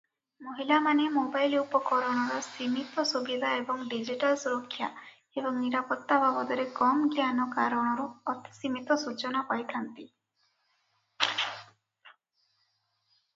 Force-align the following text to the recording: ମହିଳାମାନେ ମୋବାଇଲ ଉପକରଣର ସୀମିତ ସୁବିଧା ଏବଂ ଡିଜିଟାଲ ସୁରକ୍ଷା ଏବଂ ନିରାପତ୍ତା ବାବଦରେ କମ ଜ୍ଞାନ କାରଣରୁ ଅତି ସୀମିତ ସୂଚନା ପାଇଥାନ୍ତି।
ମହିଳାମାନେ 0.43 1.03
ମୋବାଇଲ 1.15 1.57
ଉପକରଣର 1.63 2.37
ସୀମିତ 2.45 3.05
ସୁବିଧା 3.09 3.51
ଏବଂ 3.59 3.83
ଡିଜିଟାଲ 3.91 4.39
ସୁରକ୍ଷା 4.45 4.87
ଏବଂ 5.43 5.61
ନିରାପତ୍ତା 5.67 6.19
ବାବଦରେ 6.25 6.67
କମ 6.81 7.11
ଜ୍ଞାନ 7.17 7.47
କାରଣରୁ 7.57 8.09
ଅତି 8.35 8.57
ସୀମିତ 8.61 8.99
ସୂଚନା 9.07 9.47
ପାଇଥାନ୍ତି। 9.55 10.09